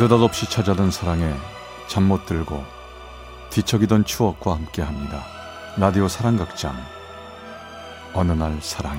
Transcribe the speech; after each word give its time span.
느닷없이 0.00 0.48
찾아든 0.48 0.90
사랑에 0.90 1.30
잠 1.86 2.04
못 2.04 2.24
들고 2.24 2.64
뒤척이던 3.50 4.06
추억과 4.06 4.54
함께 4.54 4.80
합니다. 4.80 5.26
라디오 5.76 6.08
사랑극장. 6.08 6.74
어느 8.14 8.32
날 8.32 8.58
사랑이 8.62 8.98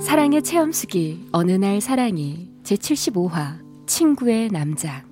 사랑의 0.00 0.42
체험수기 0.42 1.28
어느 1.32 1.52
날 1.52 1.82
사랑이 1.82 2.48
제75화 2.64 3.58
친구의 3.86 4.48
남자 4.48 5.11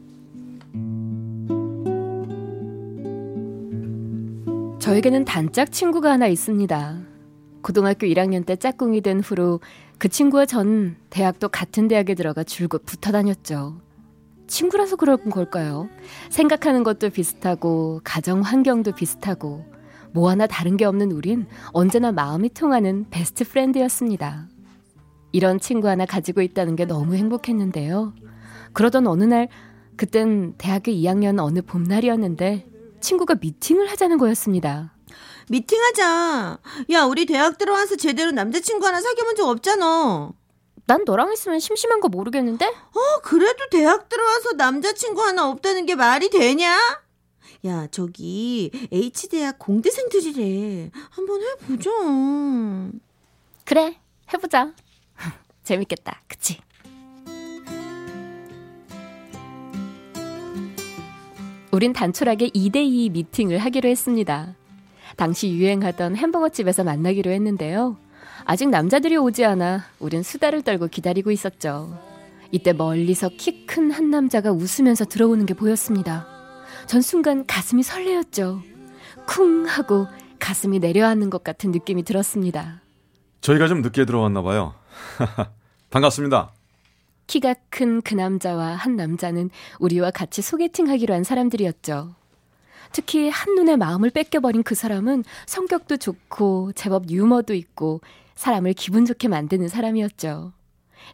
저에게는 4.91 5.25
단짝 5.25 5.71
친구가 5.71 6.11
하나 6.11 6.27
있습니다. 6.27 6.99
고등학교 7.63 8.09
1학년 8.09 8.45
때 8.45 8.57
짝꿍이 8.57 9.03
된 9.03 9.21
후로 9.21 9.61
그 9.99 10.09
친구와 10.09 10.47
전 10.47 10.97
대학도 11.11 11.49
같은 11.49 11.87
대학에 11.87 12.17
들어가 12.17 12.43
줄곧 12.43 12.85
붙어 12.85 13.13
다녔죠. 13.13 13.81
친구라서 14.49 14.97
그런 14.97 15.31
걸까요? 15.31 15.89
생각하는 16.31 16.83
것도 16.83 17.11
비슷하고 17.11 18.01
가정 18.03 18.41
환경도 18.41 18.97
비슷하고 18.97 19.65
뭐 20.11 20.29
하나 20.29 20.49
다른 20.49 20.77
게 20.77 20.85
없는 20.87 21.13
우린 21.13 21.47
언제나 21.73 22.11
마음이 22.11 22.49
통하는 22.49 23.07
베스트 23.11 23.45
프렌드였습니다. 23.45 24.49
이런 25.31 25.61
친구 25.61 25.89
하나 25.89 26.05
가지고 26.05 26.43
있다는 26.43 26.75
게 26.75 26.85
너무 26.85 27.15
행복했는데요. 27.15 28.13
그러던 28.73 29.07
어느 29.07 29.23
날, 29.23 29.47
그땐 29.95 30.55
대학교 30.59 30.91
2학년 30.91 31.39
어느 31.39 31.63
봄날이었는데 31.63 32.70
친구가 33.01 33.37
미팅을 33.41 33.91
하자는 33.91 34.19
거였습니다. 34.19 34.95
미팅하자. 35.49 36.59
야, 36.93 37.05
우리 37.05 37.27
대학 37.27 37.59
들어와서 37.59 37.97
제대로 37.97 38.31
남자친구 38.31 38.87
하나 38.87 39.01
사귀어본 39.01 39.37
적 39.37 39.49
없잖아. 39.49 40.33
난 40.87 41.05
너랑 41.05 41.33
있으면 41.33 41.61
심심한 41.61 42.01
거 42.01 42.09
모르겠는데? 42.09 42.67
어, 42.67 43.21
그래도 43.23 43.69
대학 43.71 44.09
들어와서 44.09 44.53
남자친구 44.53 45.23
하나 45.23 45.49
없다는 45.49 45.87
게 45.87 45.95
말이 45.95 46.31
되냐? 46.31 46.77
야, 47.67 47.87
저기 47.91 48.71
H대학 48.93 49.59
공대생들이래. 49.59 50.91
한번 51.11 51.41
해보자. 51.43 51.91
그래, 53.65 54.01
해보자. 54.33 54.73
재밌겠다. 55.65 56.23
그치? 56.27 56.59
우린 61.73 61.93
단촐하게 61.93 62.49
2대2 62.51 63.13
미팅을 63.13 63.59
하기로 63.59 63.89
했습니다. 63.89 64.55
당시 65.17 65.51
유행하던 65.51 66.17
햄버거집에서 66.17 66.85
만나기로 66.85 67.31
했는데요. 67.31 67.97
아직 68.45 68.69
남자들이 68.71 69.17
오지 69.17 69.45
않아 69.45 69.85
우린 69.99 70.23
수다를 70.23 70.63
떨고 70.63 70.89
기다리고 70.89 71.31
있었죠. 71.31 71.97
이때 72.53 72.73
멀리서 72.73 73.29
키 73.37 73.67
큰 73.67 73.91
한 73.93 74.11
남자가 74.11 74.51
웃으면서 74.51 75.05
들어오는 75.05 75.47
게 75.47 75.55
보였습니다. 75.55 76.27
전 76.87 77.01
순간 77.03 77.47
가슴이 77.47 77.83
설레었죠. 77.83 78.63
쿵 79.27 79.65
하고 79.67 80.07
가슴이 80.41 80.79
내려앉는 80.81 81.31
것 81.31 81.45
같은 81.45 81.71
느낌이 81.71 82.03
들었습니다. 82.03 82.81
저희가 83.43 83.69
좀 83.69 83.83
늦게 83.83 84.05
들어왔나 84.05 84.43
봐요. 84.43 84.75
반갑습니다. 85.91 86.53
키가 87.31 87.55
큰 87.71 88.01
그 88.03 88.15
남자와 88.15 88.75
한 88.75 88.97
남자는 88.97 89.51
우리와 89.79 90.11
같이 90.11 90.43
소개팅하기로 90.43 91.15
한 91.15 91.23
사람들이었죠. 91.23 92.13
특히 92.91 93.29
한눈에 93.29 93.77
마음을 93.77 94.11
뺏겨버린 94.11 94.65
그 94.65 94.75
사람은 94.75 95.23
성격도 95.47 95.97
좋고 95.99 96.73
제법 96.73 97.09
유머도 97.09 97.55
있고 97.55 98.01
사람을 98.35 98.73
기분 98.73 99.05
좋게 99.05 99.29
만드는 99.29 99.69
사람이었죠. 99.69 100.53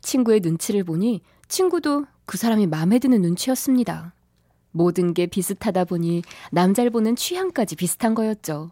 친구의 0.00 0.40
눈치를 0.40 0.84
보니 0.84 1.20
친구도 1.48 2.06
그 2.24 2.38
사람이 2.38 2.66
마음에 2.66 2.98
드는 2.98 3.20
눈치였습니다. 3.20 4.14
모든 4.72 5.12
게 5.12 5.26
비슷하다 5.26 5.84
보니 5.84 6.22
남자를 6.50 6.90
보는 6.90 7.16
취향까지 7.16 7.76
비슷한 7.76 8.14
거였죠. 8.14 8.70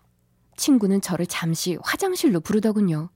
친구는 0.56 1.02
저를 1.02 1.26
잠시 1.26 1.76
화장실로 1.82 2.40
부르더군요. 2.40 3.10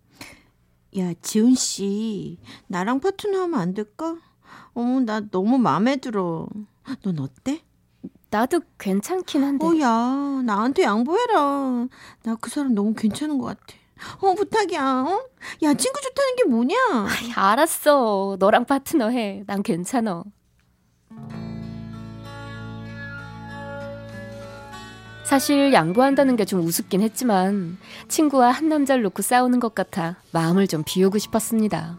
야, 0.97 1.13
지훈 1.21 1.55
씨, 1.55 2.39
나랑 2.67 3.01
파트너 3.01 3.43
하면 3.43 3.61
안 3.61 3.75
될까? 3.75 4.17
어머, 4.73 5.01
나 5.01 5.21
너무 5.21 5.59
마음에 5.59 5.97
들어. 5.97 6.47
넌 7.03 7.19
어때? 7.21 7.63
나도 8.31 8.61
괜찮긴 8.79 9.43
한데. 9.45 9.67
어, 9.67 9.79
야, 9.81 10.43
나한테 10.45 10.83
양보해라. 10.83 11.89
나 12.23 12.37
그 12.41 12.51
사람 12.51 12.75
너무 12.75 12.95
괜찮은 12.95 13.39
것 13.39 13.47
같아. 13.47 13.75
어, 14.21 14.35
부탁이야. 14.35 15.03
어? 15.09 15.29
야, 15.63 15.75
친구 15.75 16.01
좋다는 16.01 16.37
게 16.37 16.45
뭐냐? 16.45 16.77
아이, 16.93 17.33
알았어. 17.35 18.37
너랑 18.39 18.65
파트너 18.65 19.09
해. 19.11 19.43
난 19.47 19.63
괜찮아. 19.63 20.25
사실 25.29 25.75
양보한다는 25.75 26.37
게 26.37 26.45
좀 26.49 26.61
우습긴 26.61 27.03
했지만 27.03 27.77
친구와 28.09 28.51
한 28.51 28.71
남자를 28.71 29.03
놓고 29.03 29.21
싸우는 29.21 29.61
것 29.61 29.75
같아 29.75 30.17
마음을 30.33 30.67
좀 30.67 30.83
비우고 30.87 31.19
싶었습니다. 31.19 31.99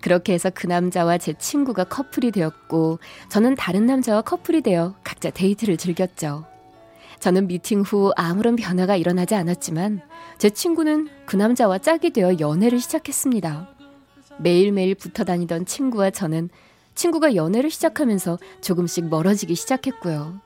그렇게 0.00 0.32
해서 0.32 0.50
그 0.52 0.66
남자와 0.66 1.18
제 1.18 1.34
친구가 1.38 1.84
커플이 1.84 2.32
되었고 2.32 2.98
저는 3.28 3.54
다른 3.54 3.86
남자와 3.86 4.22
커플이 4.22 4.62
되어 4.62 4.96
각자 5.04 5.30
데이트를 5.30 5.76
즐겼죠. 5.76 6.44
저는 7.20 7.46
미팅 7.46 7.82
후 7.82 8.12
아무런 8.16 8.56
변화가 8.56 8.96
일어나지 8.96 9.36
않았지만 9.36 10.00
제 10.38 10.50
친구는 10.50 11.08
그 11.26 11.36
남자와 11.36 11.78
짝이 11.78 12.10
되어 12.10 12.38
연애를 12.40 12.80
시작했습니다. 12.80 13.68
매일매일 14.40 14.96
붙어 14.96 15.22
다니던 15.22 15.66
친구와 15.66 16.10
저는 16.10 16.48
친구가 16.96 17.36
연애를 17.36 17.70
시작하면서 17.70 18.38
조금씩 18.60 19.08
멀어지기 19.08 19.54
시작했고요. 19.54 20.40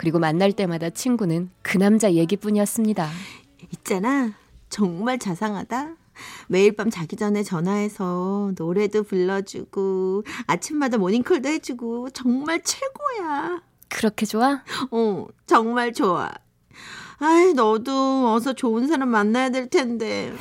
그리고 0.00 0.18
만날 0.18 0.50
때마다 0.52 0.88
친구는 0.88 1.50
그 1.60 1.76
남자 1.76 2.10
얘기뿐이었습니다. 2.14 3.06
있잖아. 3.70 4.32
정말 4.70 5.18
자상하다. 5.18 5.94
매일 6.48 6.74
밤 6.74 6.88
자기 6.88 7.16
전에 7.16 7.42
전화해서 7.42 8.52
노래도 8.56 9.02
불러주고 9.02 10.24
아침마다 10.46 10.96
모닝콜도 10.96 11.50
해주고 11.50 12.08
정말 12.14 12.62
최고야. 12.62 13.60
그렇게 13.90 14.24
좋아? 14.24 14.62
어, 14.90 15.26
정말 15.44 15.92
좋아. 15.92 16.32
아이, 17.18 17.52
너도 17.52 18.32
어서 18.32 18.54
좋은 18.54 18.88
사람 18.88 19.10
만나야 19.10 19.50
될 19.50 19.68
텐데. 19.68 20.32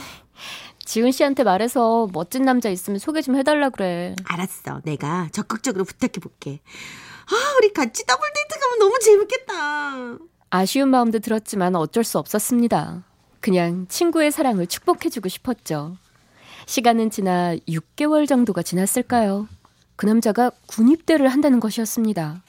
지훈 0.85 1.11
씨한테 1.11 1.43
말해서 1.43 2.07
멋진 2.13 2.45
남자 2.45 2.69
있으면 2.69 2.97
소개 2.97 3.21
좀 3.21 3.35
해달라 3.35 3.69
그래. 3.69 4.15
알았어. 4.23 4.79
내가 4.85 5.27
적극적으로 5.33 5.83
부탁해 5.83 6.13
볼게. 6.21 6.61
아, 7.31 7.55
우리 7.57 7.71
같이 7.73 8.05
더블 8.05 8.27
데이트 8.33 8.59
가면 8.59 8.79
너무 8.79 8.99
재밌겠다. 8.99 10.17
아쉬운 10.49 10.89
마음도 10.89 11.19
들었지만 11.19 11.75
어쩔 11.75 12.03
수 12.03 12.17
없었습니다. 12.17 13.03
그냥 13.39 13.85
친구의 13.87 14.31
사랑을 14.31 14.67
축복해주고 14.67 15.29
싶었죠. 15.29 15.95
시간은 16.65 17.09
지나 17.11 17.55
6개월 17.55 18.27
정도가 18.27 18.63
지났을까요? 18.63 19.47
그 19.95 20.05
남자가 20.05 20.51
군입대를 20.67 21.27
한다는 21.27 21.59
것이었습니다. 21.59 22.41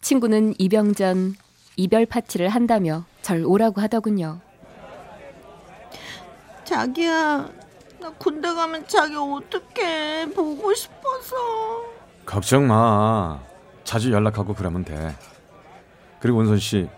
친구는 0.00 0.54
입영 0.58 0.94
전 0.94 1.34
이별 1.76 2.06
파티를 2.06 2.48
한다며 2.48 3.04
절 3.22 3.44
오라고 3.44 3.80
하더군요. 3.80 4.40
자기야, 6.64 7.48
나 8.00 8.10
군대 8.18 8.52
가면 8.52 8.86
자기 8.88 9.14
어떡해. 9.14 10.30
보고 10.34 10.74
싶어서. 10.74 11.36
걱정 12.26 12.66
마. 12.66 13.40
자주 13.88 14.12
연락하고 14.12 14.52
그러면 14.52 14.84
돼. 14.84 15.14
그리고 16.20 16.36
원선 16.36 16.58
씨, 16.58 16.90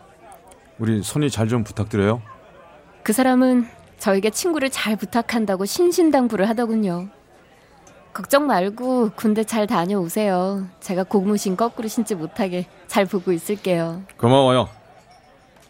우리 0.80 1.04
손이 1.04 1.30
잘 1.30 1.46
좀 1.46 1.62
부탁드려요. 1.62 2.20
그 3.04 3.12
사람은 3.12 3.68
저에게 3.98 4.30
친구를 4.30 4.70
잘 4.70 4.96
부탁한다고 4.96 5.66
신신당부를 5.66 6.48
하더군요. 6.48 7.08
걱정 8.12 8.48
말고 8.48 9.10
군대 9.14 9.44
잘 9.44 9.68
다녀오세요. 9.68 10.66
제가 10.80 11.04
고무신 11.04 11.56
거꾸로 11.56 11.86
신지 11.86 12.16
못하게 12.16 12.66
잘 12.88 13.06
보고 13.06 13.30
있을게요. 13.30 14.02
고마워요. 14.16 14.68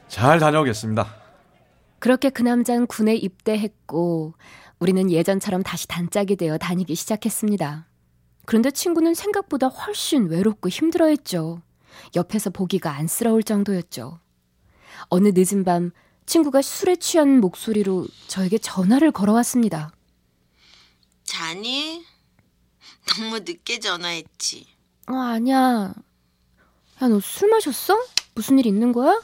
잘 0.08 0.38
다녀오겠습니다. 0.38 1.06
그렇게 1.98 2.30
그 2.30 2.40
남자는 2.40 2.86
군에 2.86 3.14
입대했고 3.14 4.32
우리는 4.78 5.10
예전처럼 5.10 5.62
다시 5.64 5.86
단짝이 5.86 6.36
되어 6.36 6.56
다니기 6.56 6.94
시작했습니다. 6.94 7.89
그런데 8.50 8.72
친구는 8.72 9.14
생각보다 9.14 9.68
훨씬 9.68 10.26
외롭고 10.28 10.68
힘들어했죠. 10.68 11.62
옆에서 12.16 12.50
보기가 12.50 12.90
안쓰러울 12.90 13.44
정도였죠. 13.44 14.18
어느 15.08 15.30
늦은 15.32 15.62
밤 15.62 15.92
친구가 16.26 16.60
술에 16.60 16.96
취한 16.96 17.40
목소리로 17.40 18.08
저에게 18.26 18.58
전화를 18.58 19.12
걸어왔습니다. 19.12 19.92
자니? 21.22 22.04
너무 23.06 23.38
늦게 23.38 23.78
전화했지. 23.78 24.66
어, 25.06 25.14
아니야. 25.14 25.94
야, 27.02 27.08
너 27.08 27.20
술 27.20 27.50
마셨어? 27.50 27.96
무슨 28.34 28.58
일 28.58 28.66
있는 28.66 28.90
거야? 28.90 29.16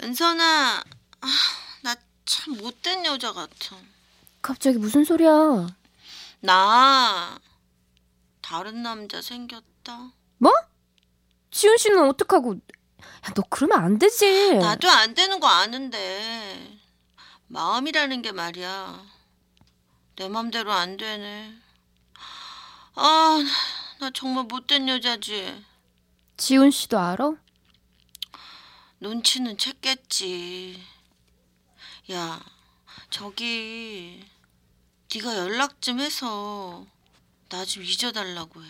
은선아, 0.00 0.84
아, 1.22 1.26
나 1.82 1.96
참 2.24 2.56
못된 2.56 3.04
여자 3.04 3.32
같아. 3.32 3.76
갑자기 4.42 4.78
무슨 4.78 5.02
소리야? 5.04 5.66
나 6.38 7.36
다른 8.52 8.82
남자 8.82 9.22
생겼다. 9.22 10.12
뭐? 10.36 10.52
지훈 11.50 11.78
씨는 11.78 12.06
어떡하고? 12.10 12.56
야, 12.56 13.32
너 13.34 13.42
그러면 13.48 13.82
안 13.82 13.98
되지. 13.98 14.56
나도 14.56 14.90
안 14.90 15.14
되는 15.14 15.40
거 15.40 15.46
아는데 15.46 16.78
마음이라는 17.46 18.20
게 18.20 18.30
말이야. 18.30 19.06
내 20.16 20.28
맘대로 20.28 20.70
안 20.70 20.98
되네. 20.98 21.54
아, 22.96 23.42
나 24.00 24.10
정말 24.10 24.44
못된 24.44 24.86
여자지. 24.86 25.64
지훈 26.36 26.70
씨도 26.70 26.98
알아? 26.98 27.32
눈치는 29.00 29.56
챘겠지. 29.56 30.78
야, 32.12 32.38
저기 33.08 34.22
네가 35.14 35.38
연락 35.38 35.80
좀 35.80 36.00
해서 36.00 36.86
나 37.52 37.66
좀 37.66 37.82
잊어달라고 37.82 38.62
해. 38.62 38.66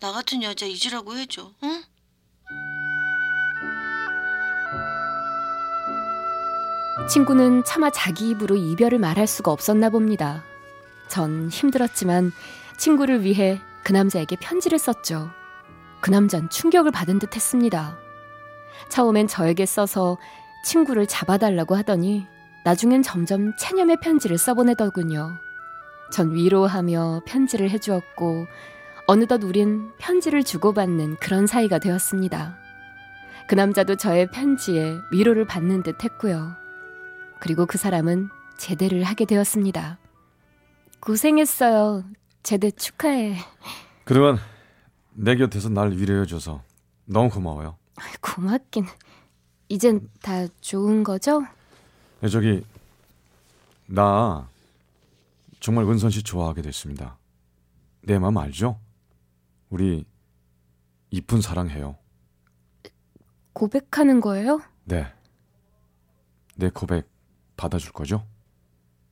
나 0.00 0.10
같은 0.10 0.42
여자 0.42 0.66
잊으라고 0.66 1.16
해줘, 1.16 1.52
응? 1.62 1.84
친구는 7.08 7.62
차마 7.64 7.90
자기 7.90 8.30
입으로 8.30 8.56
이별을 8.56 8.98
말할 8.98 9.28
수가 9.28 9.52
없었나 9.52 9.90
봅니다. 9.90 10.42
전 11.08 11.48
힘들었지만 11.48 12.32
친구를 12.78 13.22
위해 13.22 13.60
그 13.84 13.92
남자에게 13.92 14.34
편지를 14.36 14.78
썼죠. 14.80 15.30
그 16.00 16.10
남잔 16.10 16.50
충격을 16.50 16.90
받은 16.90 17.20
듯 17.20 17.36
했습니다. 17.36 17.96
처음엔 18.90 19.28
저에게 19.28 19.66
써서 19.66 20.18
친구를 20.64 21.06
잡아달라고 21.06 21.76
하더니 21.76 22.26
나중엔 22.64 23.02
점점 23.02 23.56
체념의 23.56 23.98
편지를 24.02 24.36
써보내더군요. 24.36 25.47
전 26.10 26.34
위로하며 26.34 27.22
편지를 27.26 27.70
해주었고 27.70 28.46
어느덧 29.06 29.42
우린 29.42 29.90
편지를 29.98 30.44
주고받는 30.44 31.16
그런 31.16 31.46
사이가 31.46 31.78
되었습니다. 31.78 32.58
그 33.48 33.54
남자도 33.54 33.96
저의 33.96 34.30
편지에 34.30 34.98
위로를 35.12 35.46
받는 35.46 35.82
듯 35.82 36.04
했고요. 36.04 36.52
그리고 37.40 37.64
그 37.66 37.78
사람은 37.78 38.28
제대를 38.58 39.04
하게 39.04 39.24
되었습니다. 39.24 39.98
고생했어요. 41.00 42.04
제대 42.42 42.70
축하해. 42.70 43.36
그동안 44.04 44.38
내 45.14 45.36
곁에서 45.36 45.68
날 45.68 45.92
위로해줘서 45.92 46.62
너무 47.06 47.30
고마워요. 47.30 47.76
고맙긴. 48.20 48.86
이젠 49.68 50.08
다 50.22 50.46
좋은 50.60 51.02
거죠? 51.02 51.42
네, 52.20 52.28
저기 52.28 52.62
나 53.86 54.48
정말 55.60 55.84
은선 55.86 56.10
씨 56.10 56.22
좋아하게 56.22 56.62
됐습니다. 56.62 57.18
내 58.02 58.18
마음 58.18 58.38
알죠? 58.38 58.80
우리 59.70 60.04
이쁜 61.10 61.40
사랑해요. 61.40 61.96
고백하는 63.52 64.20
거예요? 64.20 64.60
네. 64.84 65.12
내 66.56 66.70
고백 66.70 67.08
받아줄 67.56 67.92
거죠? 67.92 68.24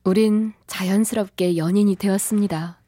우린 0.03 0.53
자연스럽게 0.67 1.57
연인이 1.57 1.95
되었습니다. 1.95 2.81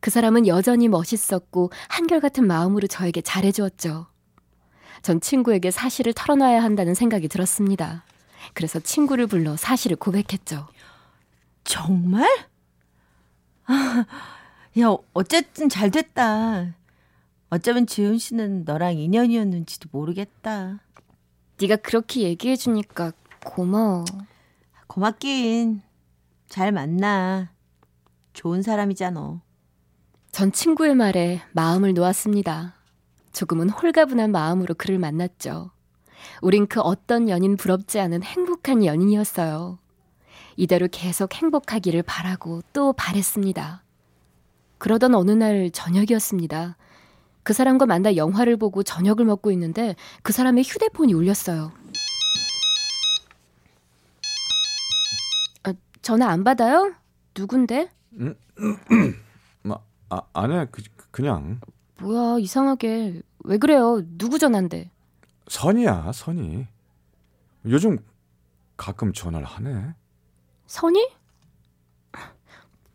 그 0.00 0.10
사람은 0.10 0.46
여전히 0.46 0.86
멋있었고 0.88 1.72
한결같은 1.88 2.46
마음으로 2.46 2.86
저에게 2.86 3.20
잘해주었죠. 3.20 4.06
전 5.02 5.20
친구에게 5.20 5.70
사실을 5.70 6.12
털어놔야 6.12 6.62
한다는 6.62 6.94
생각이 6.94 7.28
들었습니다. 7.28 8.04
그래서 8.54 8.78
친구를 8.78 9.26
불러 9.26 9.56
사실을 9.56 9.96
고백했죠. 9.96 10.68
정말? 11.64 12.28
아, 13.68 14.06
야, 14.80 14.96
어쨌든 15.12 15.68
잘 15.68 15.90
됐다. 15.90 16.74
어쩌면 17.50 17.86
지훈 17.86 18.18
씨는 18.18 18.64
너랑 18.64 18.98
인연이었는지도 18.98 19.88
모르겠다. 19.92 20.80
네가 21.60 21.76
그렇게 21.76 22.22
얘기해 22.22 22.56
주니까 22.56 23.12
고마워. 23.44 24.04
고맙긴. 24.86 25.82
잘 26.48 26.72
만나. 26.72 27.52
좋은 28.32 28.62
사람이잖아. 28.62 29.40
전 30.32 30.52
친구의 30.52 30.94
말에 30.94 31.42
마음을 31.52 31.94
놓았습니다. 31.94 32.74
조금은 33.32 33.70
홀가분한 33.70 34.30
마음으로 34.30 34.74
그를 34.74 34.98
만났죠. 34.98 35.70
우린 36.40 36.66
그 36.66 36.80
어떤 36.80 37.28
연인 37.28 37.56
부럽지 37.56 38.00
않은 38.00 38.22
행복한 38.22 38.84
연인이었어요. 38.84 39.78
이대로 40.58 40.88
계속 40.90 41.36
행복하기를 41.36 42.02
바라고 42.02 42.62
또 42.72 42.92
바랬습니다. 42.92 43.84
그러던 44.78 45.14
어느 45.14 45.30
날 45.30 45.70
저녁이었습니다. 45.70 46.76
그 47.44 47.52
사람과 47.52 47.86
만나 47.86 48.16
영화를 48.16 48.56
보고 48.56 48.82
저녁을 48.82 49.24
먹고 49.24 49.52
있는데 49.52 49.94
그 50.24 50.32
사람의 50.32 50.64
휴대폰이 50.64 51.14
울렸어요. 51.14 51.70
아, 55.62 55.72
전화 56.02 56.28
안 56.28 56.42
받아요? 56.42 56.92
누군데? 57.36 57.90
마, 59.62 59.78
아, 60.10 60.22
아니야. 60.32 60.64
그, 60.64 60.82
그냥 61.12 61.60
뭐야, 62.00 62.40
이상하게. 62.40 63.22
왜 63.44 63.58
그래요? 63.58 64.02
누구 64.18 64.40
전화인데? 64.40 64.90
선이야, 65.46 66.10
선이. 66.12 66.66
요즘 67.66 67.98
가끔 68.76 69.12
전화를 69.12 69.46
하네. 69.46 69.94
선이? 70.68 71.08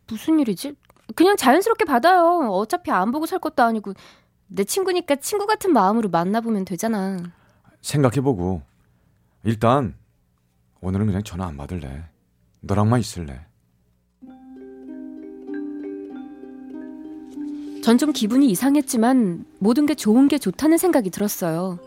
무슨 0.08 0.40
일이지? 0.40 0.76
그냥 1.16 1.36
자연스럽게 1.36 1.86
받아요. 1.86 2.48
어차피 2.52 2.92
안 2.92 3.12
보고 3.12 3.26
살 3.26 3.40
것도 3.40 3.64
아니고 3.64 3.94
내 4.48 4.64
친구니까 4.64 5.16
친구 5.18 5.46
같은 5.48 5.74
마음으로 5.74 6.10
만나보면 6.10 6.66
되잖아. 6.66 7.18
생각해보고 7.82 8.62
일단 9.44 9.96
오늘은 10.82 11.08
그냥 11.08 11.24
전화 11.24 11.46
안 11.48 11.58
받을래. 11.58 12.06
너랑만 12.62 13.00
있을래. 13.00 13.46
전 17.84 17.98
좀 17.98 18.14
기분이 18.14 18.50
이상했지만 18.50 19.46
모든 19.60 19.86
게 19.86 19.94
좋은 19.94 20.30
게 20.30 20.38
좋다는 20.38 20.78
생각이 20.78 21.10
들었어요. 21.10 21.80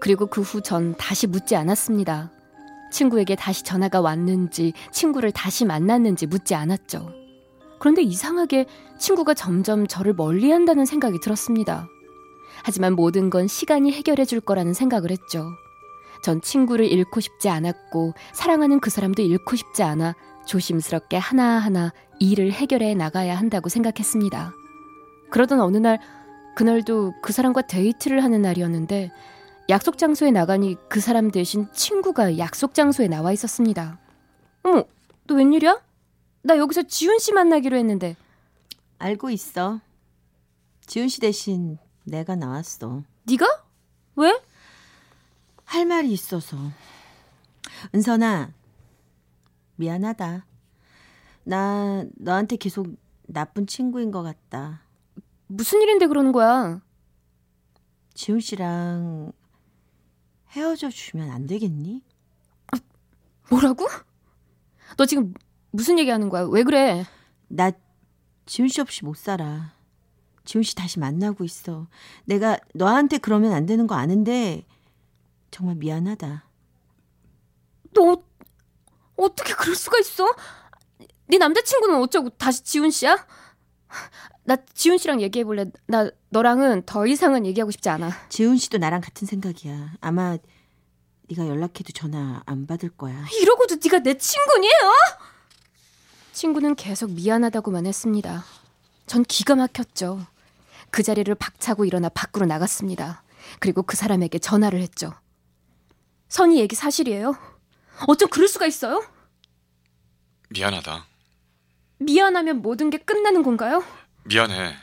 그리고 0.00 0.26
그 0.26 0.42
후 0.42 0.60
전 0.60 0.94
다시 0.96 1.26
묻지 1.26 1.56
않았습니다. 1.56 2.30
친구에게 2.90 3.36
다시 3.36 3.62
전화가 3.64 4.00
왔는지, 4.00 4.72
친구를 4.92 5.32
다시 5.32 5.64
만났는지 5.64 6.26
묻지 6.26 6.54
않았죠. 6.54 7.10
그런데 7.78 8.02
이상하게 8.02 8.66
친구가 8.98 9.34
점점 9.34 9.86
저를 9.86 10.14
멀리 10.14 10.50
한다는 10.50 10.84
생각이 10.84 11.20
들었습니다. 11.20 11.86
하지만 12.64 12.94
모든 12.94 13.30
건 13.30 13.46
시간이 13.46 13.92
해결해 13.92 14.24
줄 14.24 14.40
거라는 14.40 14.74
생각을 14.74 15.10
했죠. 15.10 15.46
전 16.22 16.40
친구를 16.40 16.86
잃고 16.86 17.20
싶지 17.20 17.48
않았고, 17.48 18.14
사랑하는 18.32 18.80
그 18.80 18.90
사람도 18.90 19.22
잃고 19.22 19.54
싶지 19.54 19.84
않아 19.84 20.16
조심스럽게 20.46 21.16
하나하나 21.16 21.92
일을 22.18 22.50
해결해 22.50 22.94
나가야 22.94 23.36
한다고 23.36 23.68
생각했습니다. 23.68 24.52
그러던 25.30 25.60
어느 25.60 25.76
날, 25.76 26.00
그날도 26.56 27.12
그 27.22 27.32
사람과 27.32 27.62
데이트를 27.62 28.24
하는 28.24 28.42
날이었는데, 28.42 29.12
약속 29.70 29.98
장소에 29.98 30.30
나가니 30.30 30.76
그 30.88 31.00
사람 31.00 31.30
대신 31.30 31.70
친구가 31.72 32.38
약속 32.38 32.72
장소에 32.72 33.06
나와 33.08 33.32
있었습니다. 33.32 33.98
어머, 34.62 34.84
너 35.26 35.34
웬일이야? 35.34 35.82
나 36.42 36.56
여기서 36.56 36.84
지훈 36.84 37.18
씨 37.18 37.32
만나기로 37.32 37.76
했는데. 37.76 38.16
알고 38.98 39.28
있어. 39.30 39.80
지훈 40.86 41.08
씨 41.08 41.20
대신 41.20 41.76
내가 42.04 42.34
나왔어. 42.34 43.02
네가? 43.24 43.46
왜? 44.16 44.40
할 45.64 45.84
말이 45.84 46.10
있어서. 46.12 46.56
은선아, 47.94 48.50
미안하다. 49.76 50.46
나 51.44 52.04
너한테 52.16 52.56
계속 52.56 52.86
나쁜 53.26 53.66
친구인 53.66 54.10
것 54.10 54.22
같다. 54.22 54.80
무슨 55.46 55.82
일인데 55.82 56.06
그러는 56.06 56.32
거야? 56.32 56.80
지훈 58.14 58.40
씨랑 58.40 59.32
헤어져 60.50 60.90
주면 60.90 61.30
안 61.30 61.46
되겠니? 61.46 62.02
뭐라고? 63.50 63.86
너 64.96 65.06
지금 65.06 65.34
무슨 65.70 65.98
얘기하는 65.98 66.28
거야? 66.28 66.42
왜 66.44 66.62
그래? 66.62 67.04
나 67.48 67.70
지훈 68.46 68.68
씨 68.68 68.80
없이 68.80 69.04
못 69.04 69.16
살아. 69.16 69.72
지훈 70.44 70.62
씨 70.62 70.74
다시 70.74 70.98
만나고 70.98 71.44
있어. 71.44 71.86
내가 72.24 72.58
너한테 72.74 73.18
그러면 73.18 73.52
안 73.52 73.66
되는 73.66 73.86
거 73.86 73.94
아는데 73.94 74.66
정말 75.50 75.76
미안하다. 75.76 76.44
너 77.94 78.12
어, 78.12 78.22
어떻게 79.16 79.52
그럴 79.54 79.74
수가 79.74 79.98
있어? 79.98 80.34
네 81.26 81.36
남자친구는 81.38 81.96
어쩌고 81.96 82.30
다시 82.30 82.62
지훈 82.64 82.90
씨야? 82.90 83.26
나 84.44 84.56
지훈 84.74 84.98
씨랑 84.98 85.20
얘기해 85.20 85.44
볼래. 85.44 85.66
나 85.86 86.10
너랑은 86.30 86.82
더 86.86 87.06
이상은 87.06 87.46
얘기하고 87.46 87.70
싶지 87.70 87.88
않아. 87.88 88.10
지훈 88.28 88.56
씨도 88.56 88.78
나랑 88.78 89.00
같은 89.00 89.26
생각이야. 89.26 89.94
아마 90.00 90.36
네가 91.30 91.46
연락해도 91.46 91.92
전화 91.94 92.42
안 92.46 92.66
받을 92.66 92.88
거야. 92.88 93.26
이러고도 93.40 93.76
네가 93.84 93.98
내 94.00 94.16
친구니? 94.16 94.66
어? 94.68 94.92
친구는 96.32 96.74
계속 96.76 97.10
미안하다고만 97.12 97.86
했습니다. 97.86 98.44
전 99.06 99.22
기가 99.24 99.54
막혔죠. 99.56 100.24
그 100.90 101.02
자리를 101.02 101.34
박차고 101.34 101.84
일어나 101.84 102.08
밖으로 102.08 102.46
나갔습니다. 102.46 103.22
그리고 103.60 103.82
그 103.82 103.96
사람에게 103.96 104.38
전화를 104.38 104.80
했죠. 104.80 105.12
선희 106.28 106.58
얘기 106.60 106.74
사실이에요? 106.76 107.36
어쩜 108.06 108.28
그럴 108.28 108.48
수가 108.48 108.66
있어요? 108.66 109.04
미안하다. 110.50 111.06
미안하면 112.12 112.62
모든 112.62 112.88
게 112.88 112.96
끝나는 112.96 113.42
건가요? 113.42 113.84
미안해. 114.24 114.74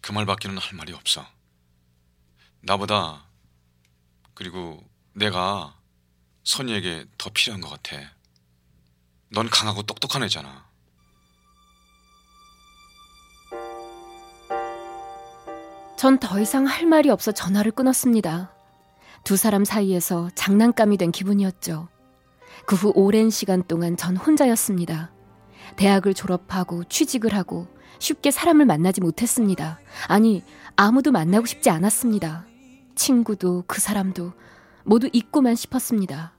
그 0.00 0.12
말밖에는 0.12 0.56
할 0.56 0.74
말이 0.74 0.94
없어. 0.94 1.26
나보다 2.62 3.24
그리고 4.32 4.82
내가 5.12 5.76
선희에게 6.44 7.04
더 7.18 7.28
필요한 7.34 7.60
것 7.60 7.68
같아. 7.68 8.00
넌 9.30 9.50
강하고 9.50 9.82
똑똑한 9.82 10.22
애잖아. 10.22 10.64
전 15.96 16.18
더 16.18 16.40
이상 16.40 16.66
할 16.66 16.86
말이 16.86 17.10
없어 17.10 17.30
전화를 17.32 17.72
끊었습니다. 17.72 18.50
두 19.24 19.36
사람 19.36 19.64
사이에서 19.66 20.30
장난감이 20.34 20.96
된 20.96 21.12
기분이었죠. 21.12 21.88
그 22.66 22.76
후 22.76 22.92
오랜 22.94 23.28
시간 23.28 23.62
동안 23.62 23.96
전 23.98 24.16
혼자였습니다. 24.16 25.10
대학을 25.76 26.14
졸업하고 26.14 26.84
취직을 26.84 27.34
하고 27.34 27.66
쉽게 27.98 28.30
사람을 28.30 28.64
만나지 28.66 29.00
못했습니다. 29.00 29.78
아니, 30.08 30.42
아무도 30.76 31.12
만나고 31.12 31.46
싶지 31.46 31.70
않았습니다. 31.70 32.46
친구도 32.94 33.64
그 33.66 33.80
사람도 33.80 34.32
모두 34.84 35.08
잊고만 35.12 35.54
싶었습니다. 35.56 36.32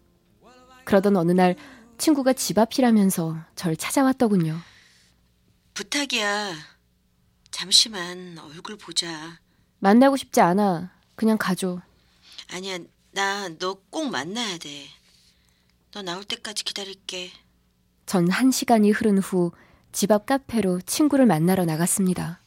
그러던 0.85 1.15
어느 1.15 1.31
날 1.31 1.55
친구가 1.97 2.33
집 2.33 2.57
앞이라면서 2.57 3.37
절 3.55 3.75
찾아왔더군요. 3.75 4.57
부탁이야. 5.73 6.53
잠시만 7.51 8.37
얼굴 8.39 8.77
보자. 8.77 9.39
만나고 9.79 10.17
싶지 10.17 10.41
않아. 10.41 10.91
그냥 11.15 11.37
가줘. 11.37 11.81
아니야, 12.51 12.79
나 13.11 13.49
너 13.59 13.75
꼭 13.89 14.09
만나야 14.09 14.57
돼. 14.57 14.87
너 15.91 16.01
나올 16.01 16.23
때까지 16.23 16.63
기다릴게. 16.63 17.31
전 18.11 18.27
한 18.29 18.51
시간이 18.51 18.91
흐른 18.91 19.19
후 19.19 19.51
집 19.93 20.11
앞 20.11 20.25
카페로 20.25 20.81
친구를 20.81 21.25
만나러 21.25 21.63
나갔습니다. 21.63 22.41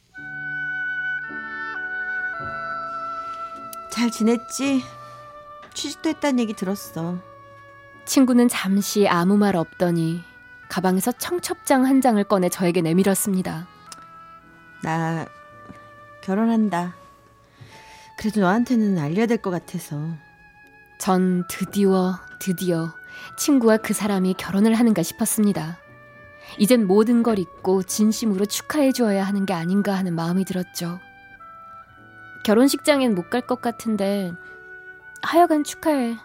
잘 3.91 4.11
지냈지? 4.11 4.83
취직도 5.73 6.09
했다는 6.09 6.39
얘기 6.39 6.53
들었어. 6.53 7.17
친구는 8.05 8.47
잠시 8.47 9.07
아무 9.07 9.37
말 9.37 9.55
없더니 9.55 10.21
가방에서 10.69 11.11
청첩장 11.13 11.85
한 11.87 11.99
장을 11.99 12.23
꺼내 12.23 12.47
저에게 12.49 12.81
내밀었습니다. 12.81 13.67
나 14.83 15.25
결혼한다. 16.21 16.95
그래도 18.19 18.41
너한테는 18.41 18.99
알려야 18.99 19.25
될 19.25 19.39
것 19.39 19.49
같아서. 19.49 19.99
전 20.99 21.43
드디어 21.49 22.19
드디어 22.39 22.93
친구와 23.37 23.77
그 23.77 23.93
사람이 23.93 24.35
결혼을 24.37 24.75
하는가 24.75 25.03
싶었습니다. 25.03 25.77
이젠 26.59 26.85
모든 26.87 27.23
걸 27.23 27.39
잊고 27.39 27.83
진심으로 27.83 28.45
축하해 28.45 28.91
주어야 28.91 29.23
하는 29.23 29.45
게 29.45 29.53
아닌가 29.53 29.93
하는 29.95 30.13
마음이 30.15 30.45
들었죠. 30.45 30.99
결혼식장엔 32.45 33.15
못 33.15 33.29
갈 33.29 33.41
것 33.47 33.61
같은데 33.61 34.31
하여간 35.23 35.63
축하해. 35.63 36.15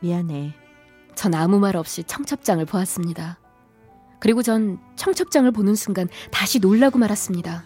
미안해. 0.00 0.54
전 1.16 1.34
아무 1.34 1.58
말 1.58 1.76
없이 1.76 2.04
청첩장을 2.04 2.64
보았습니다. 2.64 3.38
그리고 4.20 4.42
전 4.42 4.78
청첩장을 4.96 5.50
보는 5.50 5.74
순간 5.74 6.08
다시 6.30 6.60
놀라고 6.60 6.98
말았습니다. 6.98 7.64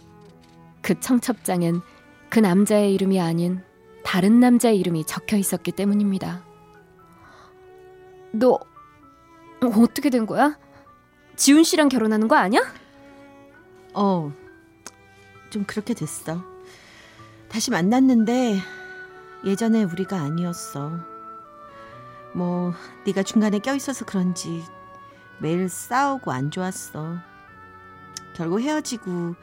그 0.81 0.99
청첩장엔 0.99 1.83
그 2.31 2.39
남자의 2.39 2.95
이름이 2.95 3.21
아닌 3.21 3.63
다른 4.05 4.41
남자의 4.41 4.79
이름이 4.79 5.05
적혀 5.05 5.37
있었기 5.37 5.73
때문입니다. 5.73 6.43
너 8.33 8.59
어떻게 9.61 10.11
된 10.11 10.27
거야? 10.27 10.59
지훈 11.37 11.63
씨랑 11.65 11.89
결혼하는 11.89 12.29
거 12.29 12.37
아니야? 12.37 12.61
어, 13.95 14.33
좀 15.51 15.65
그렇게 15.65 15.95
됐어. 15.95 16.43
다시 17.49 17.71
만났는데 17.71 18.59
예전에 19.45 19.85
우리가 19.85 20.19
아니었어. 20.19 20.93
뭐 22.35 22.73
네가 23.07 23.23
중간에 23.23 23.59
껴있어서 23.59 24.05
그런지 24.07 24.65
매일 25.39 25.69
싸우고 25.69 26.33
안 26.33 26.51
좋았어. 26.51 27.17
결국 28.35 28.61
헤어지고 28.61 29.35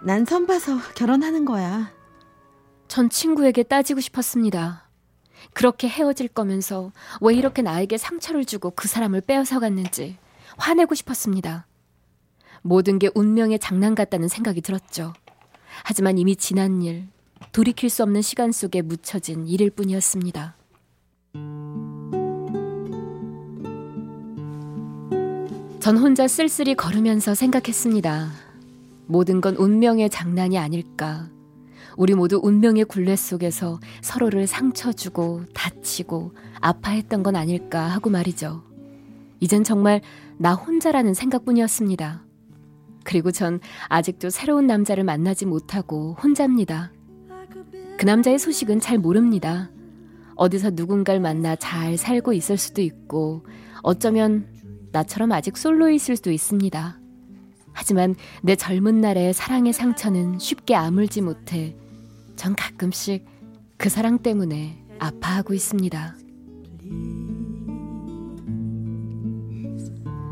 난 0.00 0.24
선 0.24 0.46
봐서 0.46 0.78
결혼하는 0.94 1.44
거야. 1.44 1.90
전 2.88 3.10
친구에게 3.10 3.62
따지고 3.62 4.00
싶었습니다. 4.00 4.83
그렇게 5.52 5.88
헤어질 5.88 6.28
거면서 6.28 6.92
왜 7.20 7.34
이렇게 7.34 7.62
나에게 7.62 7.98
상처를 7.98 8.44
주고 8.44 8.70
그 8.70 8.88
사람을 8.88 9.20
빼앗아 9.22 9.60
갔는지 9.60 10.16
화내고 10.56 10.94
싶었습니다. 10.94 11.66
모든 12.62 12.98
게 12.98 13.10
운명의 13.14 13.58
장난 13.58 13.94
같다는 13.94 14.28
생각이 14.28 14.62
들었죠. 14.62 15.12
하지만 15.84 16.18
이미 16.18 16.36
지난 16.36 16.82
일, 16.82 17.08
돌이킬 17.52 17.90
수 17.90 18.02
없는 18.02 18.22
시간 18.22 18.52
속에 18.52 18.82
묻혀진 18.82 19.46
일일 19.46 19.70
뿐이었습니다. 19.70 20.56
전 25.80 25.98
혼자 25.98 26.26
쓸쓸히 26.26 26.74
걸으면서 26.74 27.34
생각했습니다. 27.34 28.30
모든 29.06 29.42
건 29.42 29.56
운명의 29.56 30.08
장난이 30.08 30.56
아닐까. 30.56 31.28
우리 31.96 32.14
모두 32.14 32.40
운명의 32.42 32.84
굴레 32.84 33.16
속에서 33.16 33.78
서로를 34.02 34.46
상처 34.46 34.92
주고 34.92 35.42
다치고 35.54 36.32
아파했던 36.60 37.22
건 37.22 37.36
아닐까 37.36 37.86
하고 37.86 38.10
말이죠. 38.10 38.62
이젠 39.40 39.62
정말 39.62 40.00
나 40.36 40.54
혼자라는 40.54 41.14
생각뿐이었습니다. 41.14 42.24
그리고 43.04 43.30
전 43.30 43.60
아직도 43.88 44.30
새로운 44.30 44.66
남자를 44.66 45.04
만나지 45.04 45.46
못하고 45.46 46.14
혼자입니다. 46.22 46.92
그 47.98 48.04
남자의 48.04 48.38
소식은 48.38 48.80
잘 48.80 48.98
모릅니다. 48.98 49.70
어디서 50.34 50.70
누군가를 50.70 51.20
만나 51.20 51.54
잘 51.54 51.96
살고 51.96 52.32
있을 52.32 52.56
수도 52.56 52.82
있고, 52.82 53.46
어쩌면 53.82 54.48
나처럼 54.90 55.30
아직 55.32 55.56
솔로 55.56 55.90
있을 55.90 56.16
수도 56.16 56.32
있습니다. 56.32 56.98
하지만 57.72 58.14
내 58.42 58.56
젊은 58.56 59.00
날의 59.00 59.34
사랑의 59.34 59.72
상처는 59.72 60.38
쉽게 60.38 60.74
아물지 60.74 61.20
못해 61.20 61.76
전 62.36 62.54
가끔씩 62.54 63.26
그 63.76 63.88
사랑 63.88 64.18
때문에 64.18 64.84
아파하고 64.98 65.54
있습니다. 65.54 66.16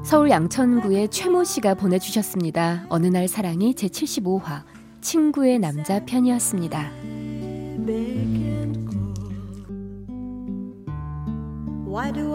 서울 0.04 0.30
양천구의 0.30 1.08
최모 1.08 1.44
씨가 1.44 1.74
보내주셨습니다. 1.74 2.86
어느 2.88 3.06
날 3.06 3.28
사랑이 3.28 3.74
제 3.74 3.86
75화 3.88 4.64
친구의 5.00 5.58
남자 5.58 6.04
편이었습니다. 6.04 6.90
Why 11.86 12.12
do 12.12 12.31